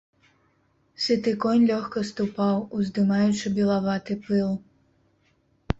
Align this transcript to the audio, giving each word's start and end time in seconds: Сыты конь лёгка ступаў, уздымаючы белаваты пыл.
Сыты 1.03 1.33
конь 1.43 1.67
лёгка 1.73 2.01
ступаў, 2.11 2.57
уздымаючы 2.79 3.47
белаваты 3.61 4.13
пыл. 4.25 4.51